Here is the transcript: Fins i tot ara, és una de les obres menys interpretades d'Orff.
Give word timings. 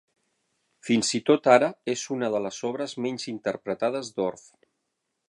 Fins 0.87 1.11
i 1.19 1.19
tot 1.27 1.49
ara, 1.57 1.69
és 1.93 2.05
una 2.15 2.29
de 2.37 2.41
les 2.47 2.59
obres 2.71 2.97
menys 3.07 3.29
interpretades 3.35 4.11
d'Orff. 4.17 4.49